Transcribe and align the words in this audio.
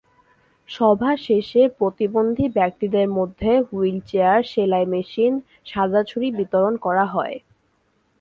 সভা 0.69 1.11
শেষে 1.25 1.61
প্রতিবন্ধী 1.79 2.45
ব্যক্তিদের 2.57 3.07
মধ্যে 3.17 3.51
হুইলচেয়ার, 3.67 4.39
সেলাই 4.43 4.85
মেশিন, 4.93 5.33
সাদাছড়ি 5.65 6.27
বিতরণ 6.39 6.73
করা 6.85 7.05
হয়। 7.05 7.35